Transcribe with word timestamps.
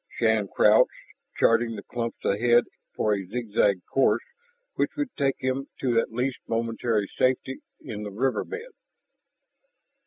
Shann 0.17 0.47
crouched, 0.47 0.89
charting 1.37 1.75
the 1.75 1.83
clumps 1.83 2.25
ahead 2.25 2.63
for 2.95 3.13
a 3.13 3.23
zigzag 3.23 3.85
course 3.85 4.23
which 4.73 4.95
would 4.97 5.15
take 5.15 5.35
him 5.37 5.67
to 5.81 5.99
at 5.99 6.11
least 6.11 6.39
momentary 6.47 7.07
safety 7.19 7.59
in 7.81 8.01
the 8.01 8.09
river 8.09 8.43
bed. 8.43 8.71